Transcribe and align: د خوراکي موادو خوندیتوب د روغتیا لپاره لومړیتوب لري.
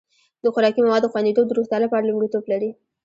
د 0.43 0.45
خوراکي 0.53 0.81
موادو 0.83 1.11
خوندیتوب 1.11 1.45
د 1.47 1.51
روغتیا 1.57 1.77
لپاره 1.81 2.07
لومړیتوب 2.09 2.43
لري. 2.51 2.69